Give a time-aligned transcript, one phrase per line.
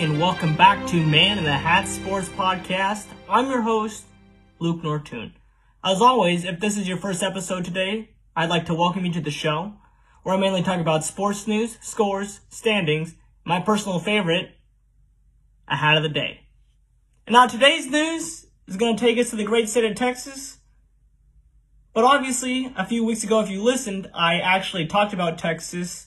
[0.00, 3.04] and welcome back to Man in the Hat Sports Podcast.
[3.28, 4.06] I'm your host,
[4.58, 5.32] Luke Nortoon.
[5.84, 9.20] As always, if this is your first episode today, I'd like to welcome you to
[9.20, 9.74] the show,
[10.22, 13.14] where I mainly talk about sports news, scores, standings,
[13.44, 14.52] my personal favorite,
[15.68, 16.46] a hat of the day.
[17.26, 20.60] And now today's news is going to take us to the great state of Texas.
[21.92, 26.06] But obviously, a few weeks ago, if you listened, I actually talked about Texas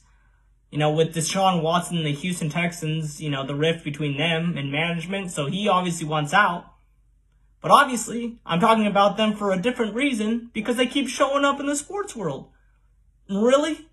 [0.73, 4.57] you know, with Deshaun Watson and the Houston Texans, you know, the rift between them
[4.57, 5.29] and management.
[5.29, 6.65] So he obviously wants out.
[7.61, 11.59] But obviously, I'm talking about them for a different reason because they keep showing up
[11.59, 12.49] in the sports world.
[13.29, 13.87] really?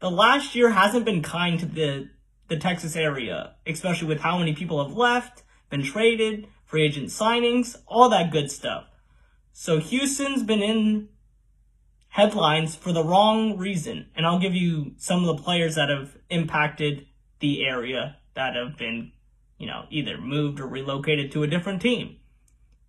[0.00, 2.10] The last year hasn't been kind to the,
[2.48, 7.76] the Texas area, especially with how many people have left, been traded, free agent signings,
[7.86, 8.86] all that good stuff.
[9.52, 11.10] So Houston's been in
[12.14, 14.06] headlines for the wrong reason.
[14.14, 17.06] And I'll give you some of the players that have impacted
[17.40, 19.10] the area that have been,
[19.58, 22.18] you know, either moved or relocated to a different team.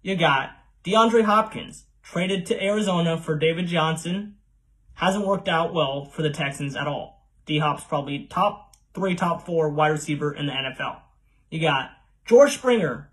[0.04, 0.52] You got
[0.84, 4.36] DeAndre Hopkins, traded to Arizona for David Johnson.
[4.94, 7.28] Hasn't worked out well for the Texans at all.
[7.48, 10.98] D Hop's probably top three, top four wide receiver in the NFL.
[11.50, 11.90] You got
[12.26, 13.10] George Springer,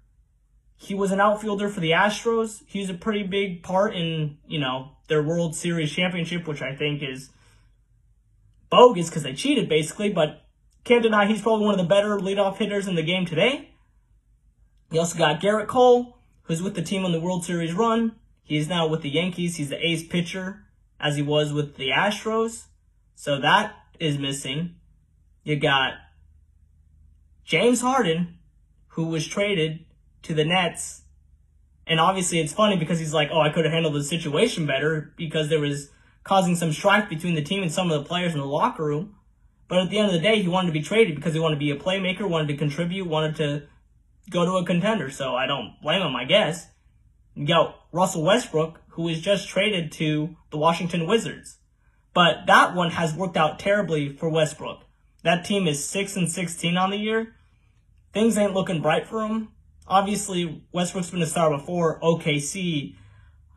[0.82, 2.62] he was an outfielder for the Astros.
[2.66, 7.04] He's a pretty big part in, you know, their World Series championship, which I think
[7.04, 7.30] is
[8.68, 10.42] bogus because they cheated basically, but
[10.82, 13.68] can't deny he's probably one of the better leadoff hitters in the game today.
[14.90, 18.16] You also got Gerrit Cole, who's with the team on the World Series run.
[18.42, 19.58] He is now with the Yankees.
[19.58, 20.64] He's the ace pitcher,
[20.98, 22.64] as he was with the Astros.
[23.14, 24.74] So that is missing.
[25.44, 25.92] You got
[27.44, 28.38] James Harden,
[28.88, 29.84] who was traded
[30.22, 31.02] to the Nets.
[31.86, 35.12] And obviously it's funny because he's like, oh, I could have handled the situation better
[35.16, 35.90] because there was
[36.24, 39.16] causing some strife between the team and some of the players in the locker room.
[39.68, 41.56] But at the end of the day, he wanted to be traded because he wanted
[41.56, 43.62] to be a playmaker, wanted to contribute, wanted to
[44.30, 45.10] go to a contender.
[45.10, 46.68] So I don't blame him, I guess.
[47.34, 51.58] You got Russell Westbrook, who was just traded to the Washington Wizards.
[52.14, 54.84] But that one has worked out terribly for Westbrook.
[55.24, 57.34] That team is 6 and 16 on the year.
[58.12, 59.48] Things ain't looking bright for him
[59.92, 62.96] obviously Westbrook's been a star before OKC,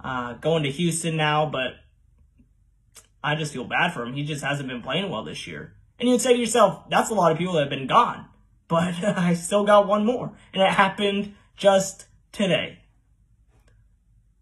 [0.03, 1.75] uh, going to Houston now, but
[3.23, 4.13] I just feel bad for him.
[4.13, 5.73] He just hasn't been playing well this year.
[5.97, 8.25] And you'd say to yourself, that's a lot of people that have been gone.
[8.67, 10.33] But I still got one more.
[10.51, 12.79] And it happened just today.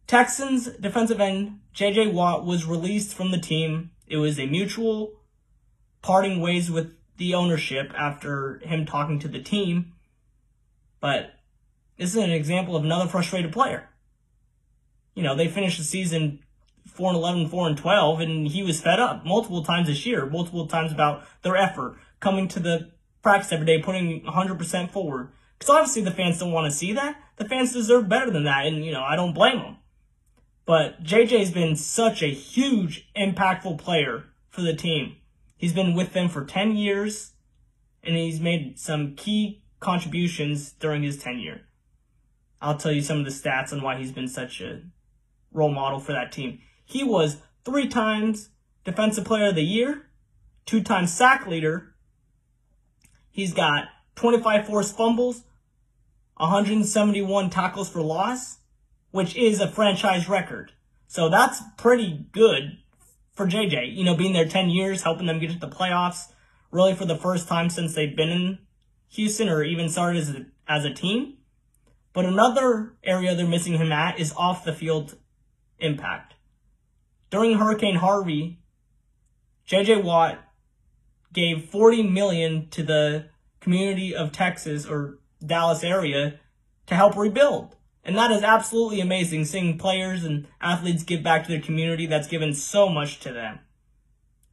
[0.08, 3.92] Texans defensive end JJ Watt was released from the team.
[4.08, 5.20] It was a mutual
[6.02, 9.92] parting ways with the ownership after him talking to the team.
[11.02, 11.34] But
[11.98, 13.90] this is an example of another frustrated player.
[15.16, 16.40] You know, they finished the season
[16.88, 20.26] 4 and 11, 4 and 12, and he was fed up multiple times this year,
[20.26, 25.30] multiple times about their effort, coming to the practice every day, putting 100% forward.
[25.58, 27.16] Because obviously the fans don't want to see that.
[27.38, 29.78] The fans deserve better than that, and, you know, I don't blame them.
[30.66, 35.18] But JJ's been such a huge, impactful player for the team.
[35.58, 37.34] He's been with them for 10 years,
[38.04, 41.62] and he's made some key contributions during his tenure.
[42.64, 44.82] I'll tell you some of the stats on why he's been such a
[45.52, 46.60] role model for that team.
[46.86, 48.50] He was three times
[48.86, 50.08] Defensive Player of the Year,
[50.66, 51.94] two times sack leader.
[53.30, 55.44] He's got 25 forced fumbles,
[56.38, 58.60] 171 tackles for loss,
[59.12, 60.72] which is a franchise record.
[61.08, 62.78] So that's pretty good
[63.34, 63.94] for JJ.
[63.94, 66.32] You know, being there 10 years, helping them get to the playoffs,
[66.72, 68.60] really for the first time since they've been in
[69.10, 71.38] Houston or even started as a, as a team.
[72.14, 75.18] But another area they're missing him at is off the field
[75.80, 76.36] impact.
[77.32, 78.60] During Hurricane Harvey,
[79.68, 80.40] JJ Watt
[81.34, 83.26] gave 40 million to the
[83.60, 86.40] community of Texas or Dallas area
[86.86, 87.76] to help rebuild.
[88.06, 92.28] And that is absolutely amazing seeing players and athletes give back to their community that's
[92.28, 93.60] given so much to them.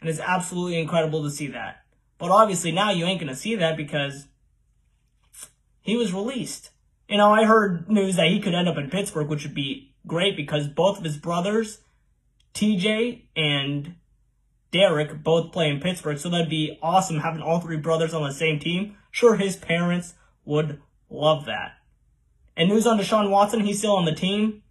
[0.01, 1.83] And it's absolutely incredible to see that.
[2.17, 4.29] But obviously now you ain't gonna see that because
[5.81, 6.71] he was released.
[7.11, 9.93] You know, I heard news that he could end up in Pittsburgh, which would be
[10.07, 11.81] great because both of his brothers,
[12.55, 13.97] TJ and
[14.71, 16.19] Derek, both play in Pittsburgh.
[16.19, 18.97] So that'd be awesome having all three brothers on the same team.
[19.11, 20.15] Sure, his parents
[20.45, 20.81] would
[21.11, 21.73] love that.
[22.57, 24.63] And news on Deshaun Watson, he's still on the team.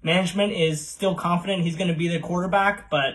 [0.00, 3.14] Management is still confident he's going to be the quarterback, but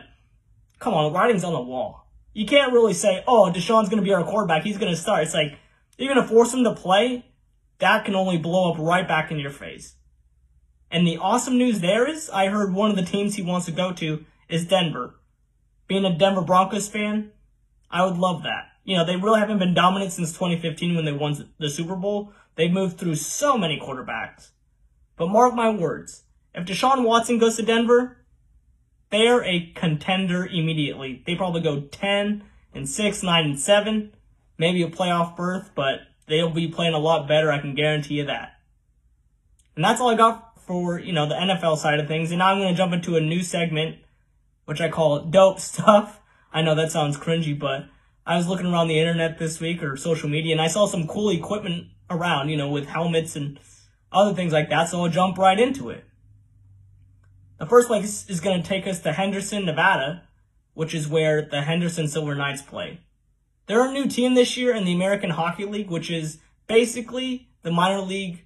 [0.80, 2.10] come on, writing's on the wall.
[2.34, 4.64] You can't really say, oh, Deshaun's going to be our quarterback.
[4.64, 5.24] He's going to start.
[5.24, 5.58] It's like,
[5.98, 7.24] you're going to force him to play
[7.80, 9.96] that can only blow up right back in your face.
[10.92, 13.72] And the awesome news there is, I heard one of the teams he wants to
[13.72, 15.16] go to is Denver.
[15.88, 17.32] Being a Denver Broncos fan,
[17.92, 18.70] I would love that.
[18.84, 22.34] You know, they really haven't been dominant since 2015 when they won the Super Bowl.
[22.56, 24.52] They've moved through so many quarterbacks.
[25.18, 26.24] But mark my words,
[26.54, 28.18] if Deshaun Watson goes to Denver,
[29.10, 31.24] they're a contender immediately.
[31.26, 32.44] They probably go 10
[32.74, 34.14] and 6, 9 and 7,
[34.58, 38.26] maybe a playoff berth, but they'll be playing a lot better, I can guarantee you
[38.26, 38.60] that.
[39.76, 42.32] And that's all I got for, you know, the NFL side of things.
[42.32, 43.98] And now I'm going to jump into a new segment,
[44.66, 46.22] which I call dope stuff.
[46.52, 47.88] I know that sounds cringy, but
[48.26, 51.08] I was looking around the internet this week or social media and I saw some
[51.08, 53.60] cool equipment around, you know, with helmets and
[54.12, 54.90] other things like that.
[54.90, 56.06] So I'll jump right into it.
[57.60, 60.24] The first place is going to take us to Henderson, Nevada,
[60.74, 63.00] which is where the Henderson Silver Knights play.
[63.68, 67.72] They're a new team this year in the American Hockey League, which is basically the
[67.72, 68.46] minor league,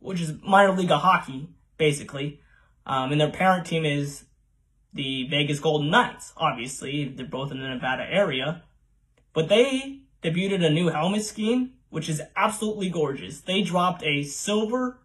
[0.00, 1.48] which is minor league of hockey,
[1.78, 2.40] basically.
[2.86, 4.24] Um, and their parent team is
[4.92, 6.32] the Vegas Golden Knights.
[6.36, 8.62] Obviously, they're both in the Nevada area.
[9.32, 13.40] But they debuted a new helmet scheme, which is absolutely gorgeous.
[13.40, 14.98] They dropped a silver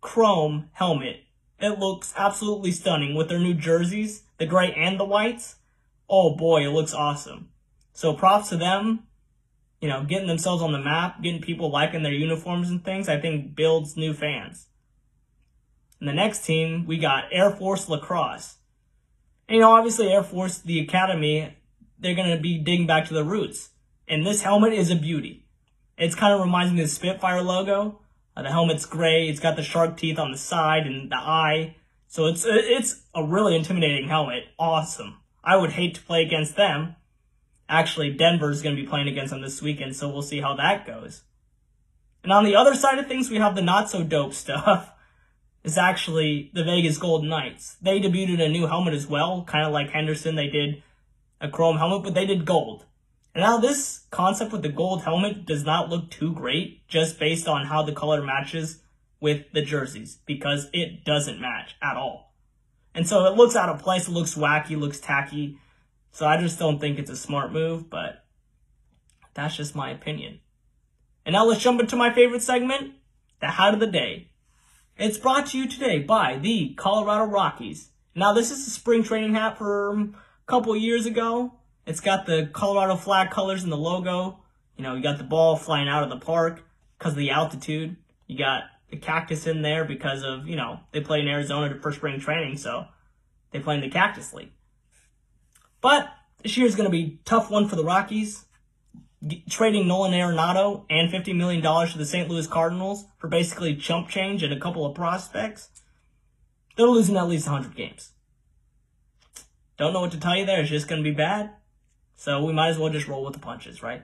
[0.00, 1.24] chrome helmet.
[1.58, 5.56] It looks absolutely stunning with their new jerseys, the gray and the whites.
[6.08, 7.50] Oh boy, it looks awesome.
[8.00, 9.00] So props to them,
[9.82, 13.20] you know, getting themselves on the map, getting people liking their uniforms and things, I
[13.20, 14.68] think builds new fans.
[15.98, 18.56] And the next team, we got Air Force Lacrosse.
[19.46, 21.58] And, you know, obviously Air Force, the academy,
[21.98, 23.68] they're going to be digging back to the roots.
[24.08, 25.44] And this helmet is a beauty.
[25.98, 28.00] It's kind of reminds me of the Spitfire logo.
[28.34, 29.28] Uh, the helmet's gray.
[29.28, 31.76] It's got the shark teeth on the side and the eye.
[32.06, 34.44] So it's it's a really intimidating helmet.
[34.58, 35.18] Awesome.
[35.44, 36.96] I would hate to play against them.
[37.70, 40.84] Actually, Denver's going to be playing against them this weekend, so we'll see how that
[40.84, 41.22] goes.
[42.24, 44.92] And on the other side of things, we have the not so dope stuff.
[45.62, 47.76] Is actually the Vegas Golden Knights.
[47.82, 50.34] They debuted a new helmet as well, kind of like Henderson.
[50.34, 50.82] They did
[51.38, 52.86] a chrome helmet, but they did gold.
[53.34, 57.46] And now this concept with the gold helmet does not look too great just based
[57.46, 58.80] on how the color matches
[59.20, 62.32] with the jerseys because it doesn't match at all.
[62.94, 65.58] And so it looks out of place, it looks wacky, looks tacky.
[66.12, 68.24] So I just don't think it's a smart move, but
[69.34, 70.40] that's just my opinion.
[71.24, 72.94] And now let's jump into my favorite segment,
[73.40, 74.30] the hat of the day.
[74.96, 77.90] It's brought to you today by the Colorado Rockies.
[78.14, 80.16] Now this is a spring training hat from
[80.46, 81.54] a couple years ago.
[81.86, 84.40] It's got the Colorado flag colors and the logo.
[84.76, 86.62] You know, you got the ball flying out of the park
[86.98, 87.96] because of the altitude.
[88.26, 91.92] You got the cactus in there because of, you know, they play in Arizona for
[91.92, 92.86] spring training, so
[93.52, 94.52] they play in the Cactus League.
[95.80, 96.10] But
[96.42, 98.44] this year is going to be tough one for the Rockies.
[99.50, 102.28] Trading Nolan Arenado and $50 million to the St.
[102.28, 105.68] Louis Cardinals for basically chump change and a couple of prospects.
[106.76, 108.12] They're losing at least 100 games.
[109.76, 110.60] Don't know what to tell you there.
[110.60, 111.50] It's just going to be bad.
[112.16, 114.02] So we might as well just roll with the punches, right?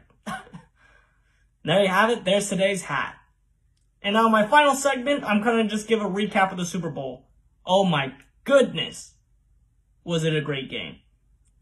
[1.64, 2.24] there you have it.
[2.24, 3.14] There's today's hat.
[4.02, 6.90] And now my final segment, I'm going to just give a recap of the Super
[6.90, 7.26] Bowl.
[7.64, 8.14] Oh my
[8.44, 9.14] goodness.
[10.04, 11.00] Was it a great game?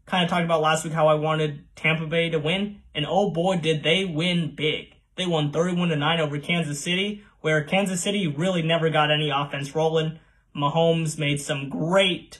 [0.05, 2.81] Kind of talked about last week how I wanted Tampa Bay to win.
[2.93, 4.95] And oh boy, did they win big.
[5.15, 9.29] They won 31 to 9 over Kansas City, where Kansas City really never got any
[9.29, 10.19] offense rolling.
[10.55, 12.39] Mahomes made some great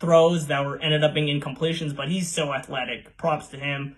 [0.00, 3.16] throws that were ended up being incompletions, but he's so athletic.
[3.16, 3.96] Props to him.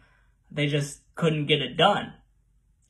[0.51, 2.13] They just couldn't get it done.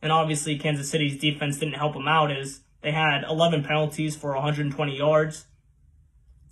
[0.02, 4.34] And obviously, Kansas City's defense didn't help them out as they had 11 penalties for
[4.34, 5.46] 120 yards.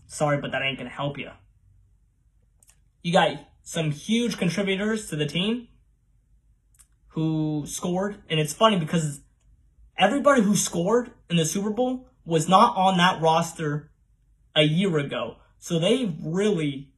[0.06, 1.30] Sorry, but that ain't going to help you.
[3.04, 5.68] You got some huge contributors to the team
[7.08, 8.16] who scored.
[8.30, 9.20] And it's funny because
[9.98, 13.90] everybody who scored in the Super Bowl was not on that roster
[14.56, 15.36] a year ago.
[15.58, 16.88] So they really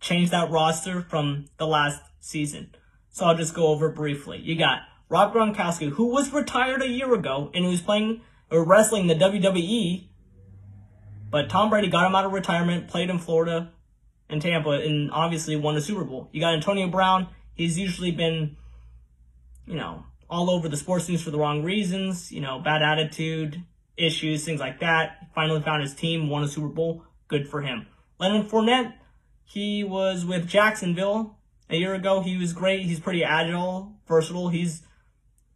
[0.00, 2.74] changed that roster from the last season.
[3.10, 4.40] So I'll just go over briefly.
[4.40, 9.06] You got Rob Gronkowski, who was retired a year ago and who's playing or wrestling
[9.06, 10.08] the WWE,
[11.30, 13.70] but Tom Brady got him out of retirement, played in Florida
[14.28, 16.28] and Tampa, and obviously won the Super Bowl.
[16.32, 17.28] You got Antonio Brown.
[17.54, 18.56] He's usually been,
[19.66, 23.62] you know, all over the sports news for the wrong reasons, you know, bad attitude,
[23.96, 25.28] issues, things like that.
[25.34, 27.04] Finally found his team, won a Super Bowl.
[27.28, 27.86] Good for him.
[28.18, 28.94] Leonard Fournette,
[29.44, 31.36] he was with Jacksonville
[31.68, 32.20] a year ago.
[32.20, 32.82] He was great.
[32.82, 34.48] He's pretty agile, versatile.
[34.48, 34.82] He's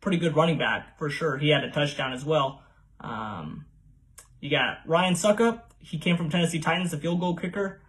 [0.01, 1.39] pretty good running back for sure.
[1.39, 2.63] He had a touchdown as well.
[3.01, 3.65] Um,
[4.41, 5.63] you got Ryan Succop.
[5.79, 7.81] He came from Tennessee Titans, a field goal kicker.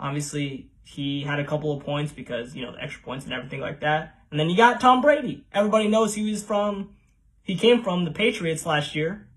[0.00, 3.60] Obviously, he had a couple of points because, you know, the extra points and everything
[3.60, 4.14] like that.
[4.30, 5.44] And then you got Tom Brady.
[5.52, 6.94] Everybody knows he was from,
[7.42, 9.28] he came from the Patriots last year.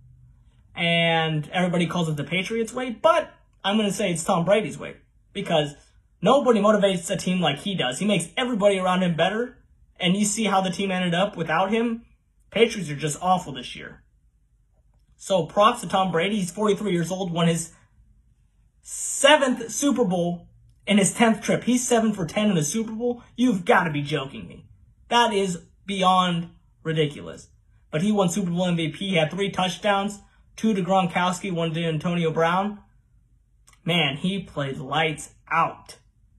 [0.76, 3.32] And everybody calls it the Patriots way, but
[3.64, 4.96] I'm going to say it's Tom Brady's way
[5.32, 5.76] because
[6.22, 8.00] nobody motivates a team like he does.
[8.00, 9.58] He makes everybody around him better.
[10.00, 12.06] And you see how the team ended up without him.
[12.50, 14.02] Patriots are just awful this year.
[15.18, 16.38] So props to Tom Brady.
[16.38, 17.72] He's 43 years old, won his
[18.82, 20.48] seventh Super Bowl
[20.86, 21.64] in his 10th trip.
[21.64, 23.24] He's 7 for 10 in the Super Bowl.
[23.36, 24.66] You've got to be joking me.
[25.10, 26.50] That is beyond
[26.84, 27.50] ridiculous.
[27.92, 28.96] But he won Super Bowl MVP.
[28.96, 30.20] He had three touchdowns,
[30.56, 32.80] two to Gronkowski, one to Antonio Brown.
[33.86, 35.98] Man, he played lights out.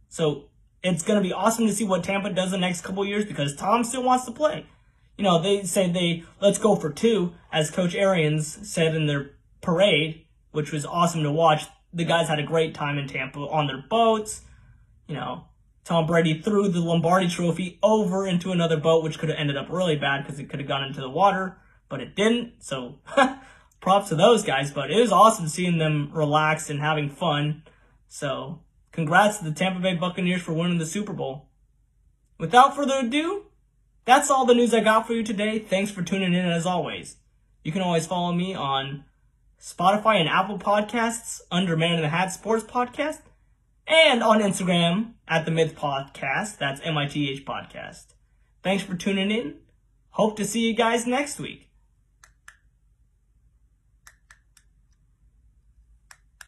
[0.08, 0.46] So
[0.82, 3.54] it's going to be awesome to see what Tampa does the next couple years because
[3.54, 4.66] Tom still wants to play.
[5.16, 9.30] You know, they say they, let's go for two, as Coach Arians said in their
[9.60, 11.64] parade, which was awesome to watch.
[11.94, 14.42] The guys had a great time in Tampa on their boats.
[15.06, 15.44] You know,
[15.84, 19.68] Tom Brady threw the Lombardi trophy over into another boat, which could have ended up
[19.70, 21.58] really bad because it could have gone into the water,
[21.88, 22.54] but it didn't.
[22.60, 22.98] So
[23.80, 27.62] props to those guys, but it was awesome seeing them relaxed and having fun.
[28.08, 28.60] So
[28.92, 31.48] congrats to the Tampa Bay Buccaneers for winning the Super Bowl.
[32.38, 33.44] Without further ado,
[34.06, 35.58] that's all the news I got for you today.
[35.58, 37.16] Thanks for tuning in as always.
[37.62, 39.04] You can always follow me on
[39.60, 43.20] Spotify and Apple Podcasts under Man in the Hat Sports Podcast
[43.86, 46.58] and on Instagram at the Myth Podcast.
[46.58, 48.14] That's M I T H Podcast.
[48.62, 49.56] Thanks for tuning in.
[50.10, 51.68] Hope to see you guys next week.